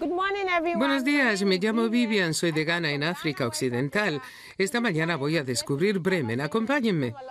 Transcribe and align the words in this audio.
Buenos 0.00 1.04
días, 1.04 1.42
me 1.42 1.58
llamo 1.58 1.88
Vivian, 1.88 2.32
soy 2.32 2.52
de 2.52 2.64
Ghana 2.64 2.90
en 2.92 3.02
África 3.02 3.46
Occidental. 3.46 4.22
Esta 4.56 4.80
mañana 4.80 5.16
voy 5.16 5.36
a 5.36 5.42
descubrir 5.42 5.98
Bremen. 5.98 6.40
Acompáñenme. 6.40 7.14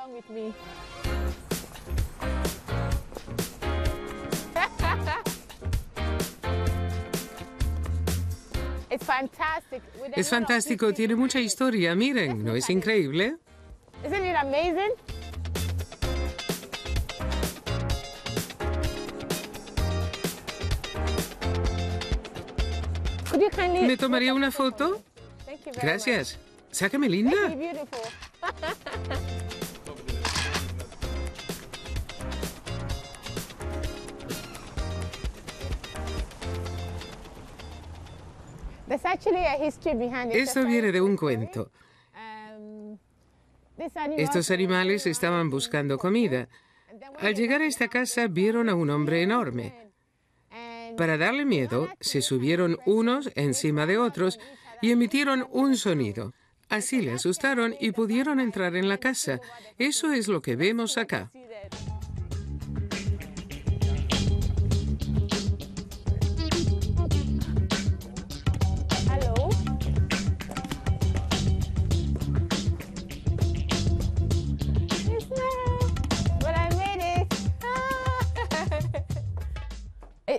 Es 10.15 10.29
fantástico, 10.29 10.93
tiene 10.93 11.15
mucha 11.15 11.39
historia. 11.39 11.93
Miren, 11.95 12.43
¿no 12.43 12.55
es 12.55 12.69
increíble? 12.69 13.37
¿Me 23.85 23.97
tomaría 23.97 24.33
una 24.33 24.51
foto? 24.51 25.01
Gracias. 25.81 26.37
Sácame 26.71 27.09
linda. 27.09 27.37
Esto 40.31 40.65
viene 40.65 40.91
de 40.91 41.01
un 41.01 41.17
cuento. 41.17 41.71
Um, 42.57 42.97
Estos 44.17 44.49
animales 44.49 45.05
estaban 45.05 45.49
buscando 45.49 45.97
comida. 45.97 46.47
Al 47.19 47.35
llegar 47.35 47.61
a 47.61 47.65
esta 47.65 47.89
casa 47.89 48.27
vieron 48.27 48.69
a 48.69 48.75
un 48.75 48.89
hombre 48.89 49.21
enorme. 49.21 49.86
Para 50.97 51.17
darle 51.17 51.45
miedo, 51.45 51.89
se 51.99 52.21
subieron 52.21 52.77
unos 52.85 53.29
encima 53.35 53.85
de 53.85 53.99
otros 53.99 54.39
y 54.81 54.91
emitieron 54.91 55.47
un 55.51 55.77
sonido. 55.77 56.33
Así 56.69 57.01
le 57.01 57.13
asustaron 57.13 57.75
y 57.79 57.91
pudieron 57.91 58.39
entrar 58.39 58.75
en 58.75 58.89
la 58.89 58.97
casa. 58.97 59.39
Eso 59.77 60.11
es 60.11 60.27
lo 60.27 60.41
que 60.41 60.55
vemos 60.55 60.97
acá. 60.97 61.31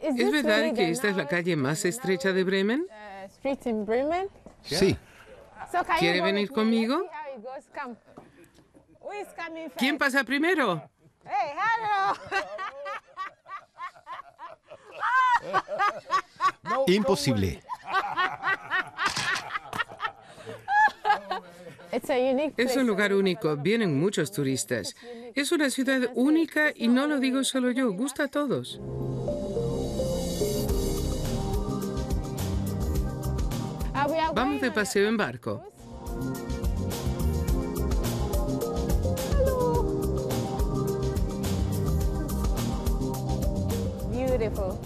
¿Es 0.02 0.30
verdad 0.30 0.62
que 0.74 0.74
the 0.74 0.90
esta 0.90 1.08
es 1.08 1.16
la 1.16 1.26
calle 1.26 1.56
más 1.56 1.84
estrecha 1.84 2.32
de 2.32 2.44
Bremen? 2.44 2.86
uh, 2.88 3.26
street 3.26 3.66
in 3.66 3.84
Bremen? 3.84 4.28
Sí, 4.62 4.96
¿Quiere 5.98 6.20
venir 6.20 6.50
conmigo? 6.50 7.08
¿Quién 9.76 9.98
pasa 9.98 10.24
primero? 10.24 10.82
Hey, 11.24 11.52
hello. 11.54 12.14
imposible. 16.86 17.62
It's 21.90 22.10
a 22.10 22.18
unique 22.18 22.52
Es 22.58 22.76
un 22.76 22.86
lugar 22.86 23.14
único, 23.14 23.56
vienen 23.56 23.98
muchos 23.98 24.30
turistas. 24.30 24.94
Es 25.34 25.52
una 25.52 25.70
ciudad 25.70 26.10
única 26.14 26.70
y 26.74 26.88
no 26.88 27.06
lo 27.06 27.18
digo 27.18 27.44
solo 27.44 27.70
yo, 27.70 27.90
gusta 27.92 28.24
a 28.24 28.28
todos. 28.28 28.78
Vamos 34.34 34.60
de 34.60 34.70
paseo 34.70 35.08
en 35.08 35.16
barco. 35.16 35.62
Beautiful. 44.10 44.78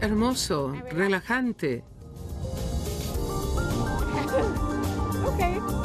Hermoso, 0.00 0.74
relajante. 0.90 1.84
Okay. 5.24 5.58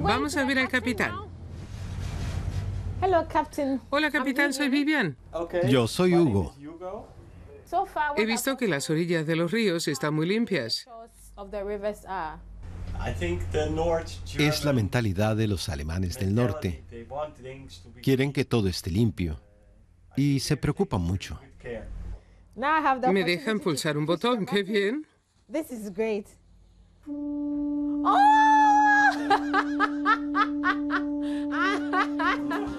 Vamos 0.00 0.36
a 0.36 0.44
ver 0.44 0.58
al 0.58 0.68
capitán. 0.68 1.27
Hello, 3.08 3.26
Captain. 3.26 3.80
Hola, 3.88 4.10
capitán, 4.10 4.52
soy 4.52 4.68
Vivian. 4.68 5.16
Yo 5.66 5.88
soy 5.88 6.14
Hugo. 6.14 6.54
He 8.18 8.26
visto 8.26 8.54
que 8.58 8.68
las 8.68 8.90
orillas 8.90 9.26
de 9.26 9.34
los 9.34 9.50
ríos 9.50 9.88
están 9.88 10.12
muy 10.12 10.26
limpias. 10.26 10.86
Es 14.38 14.62
la 14.62 14.74
mentalidad 14.74 15.36
de 15.36 15.48
los 15.48 15.70
alemanes 15.70 16.18
del 16.18 16.34
norte. 16.34 16.84
Quieren 18.02 18.30
que 18.30 18.44
todo 18.44 18.68
esté 18.68 18.90
limpio 18.90 19.40
y 20.14 20.40
se 20.40 20.58
preocupan 20.58 21.00
mucho. 21.00 21.40
Me 23.10 23.24
dejan 23.24 23.56
to 23.56 23.64
pulsar 23.64 23.96
un 23.96 24.04
botón, 24.04 24.44
qué 24.44 24.62
bien. 24.62 25.06
This 25.50 25.70
is 25.70 25.90
great. 25.90 26.26
But 27.06 28.04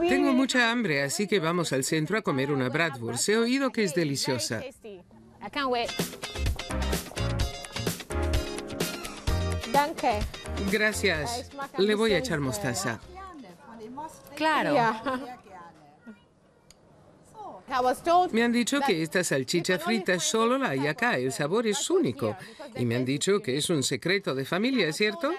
Tengo 0.09 0.33
mucha 0.33 0.71
hambre, 0.71 1.03
así 1.03 1.27
que 1.27 1.39
vamos 1.39 1.73
al 1.73 1.83
centro 1.83 2.17
a 2.17 2.21
comer 2.21 2.51
una 2.51 2.69
bratwurst. 2.69 3.29
He 3.29 3.37
oído 3.37 3.71
que 3.71 3.83
es 3.83 3.93
deliciosa. 3.93 4.61
Gracias. 10.71 11.51
Le 11.77 11.95
voy 11.95 12.13
a 12.13 12.17
echar 12.19 12.39
mostaza. 12.39 12.99
Claro. 14.35 14.75
Me 18.31 18.43
han 18.43 18.51
dicho 18.51 18.79
que 18.81 19.01
esta 19.01 19.23
salchicha 19.23 19.79
frita 19.79 20.19
solo 20.19 20.57
la 20.57 20.69
hay 20.69 20.87
acá. 20.87 21.17
El 21.17 21.31
sabor 21.31 21.67
es 21.67 21.89
único. 21.89 22.35
Y 22.75 22.85
me 22.85 22.95
han 22.95 23.05
dicho 23.05 23.39
que 23.39 23.57
es 23.57 23.69
un 23.69 23.83
secreto 23.83 24.35
de 24.35 24.45
familia, 24.45 24.91
¿cierto? 24.93 25.33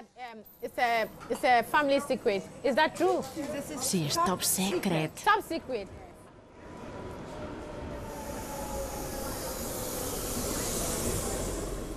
It's 0.77 0.83
a 0.83 1.07
it's 1.29 1.43
a 1.43 1.63
family 1.63 1.99
secret. 1.99 2.43
Is 2.63 2.75
that 2.75 2.95
true? 2.95 3.23
Sí, 3.79 4.05
es 4.07 4.15
top 4.15 4.43
secret. 4.43 5.11
Top 5.23 5.43
secret. 5.43 5.87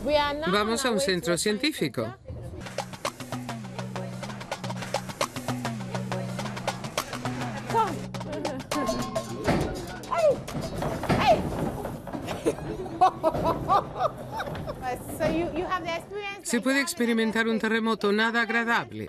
We 0.05 0.17
are 0.17 0.35
now 0.35 0.53
Vamos 0.53 0.85
a 0.85 0.91
un 0.91 1.01
centro 1.01 1.37
científico. 1.37 2.15
Se 16.43 16.61
puede 16.61 16.81
experimentar 16.81 17.49
un 17.49 17.59
terremoto 17.59 18.13
nada 18.13 18.43
agradable. 18.43 19.09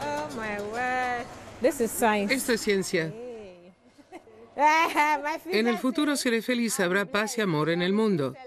Oh 0.00 0.28
is 1.80 1.90
science. 1.90 2.34
Esto 2.34 2.52
es 2.52 2.60
ciencia. 2.60 3.12
En 5.46 5.66
el 5.66 5.76
futuro 5.76 6.16
seré 6.16 6.40
feliz, 6.40 6.80
habrá 6.80 7.04
paz 7.04 7.36
y 7.36 7.42
amor 7.42 7.68
en 7.68 7.82
el 7.82 7.92
mundo. 7.92 8.34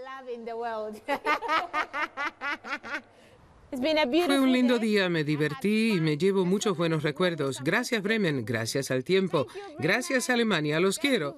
Fue 3.71 4.39
un 4.39 4.51
lindo 4.51 4.79
día, 4.79 5.09
me 5.09 5.23
divertí 5.23 5.93
y 5.93 6.01
me 6.01 6.17
llevo 6.17 6.45
muchos 6.45 6.75
buenos 6.75 7.03
recuerdos. 7.03 7.61
Gracias 7.63 8.01
Bremen, 8.01 8.43
gracias 8.45 8.89
al 8.91 9.03
tiempo, 9.03 9.47
gracias 9.77 10.29
Alemania, 10.29 10.79
los 10.79 10.97
quiero. 10.97 11.37